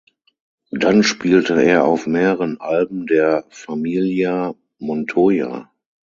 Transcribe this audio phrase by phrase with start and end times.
[0.71, 5.69] Dann spielte er auf mehreren Alben der "Familia Montoya".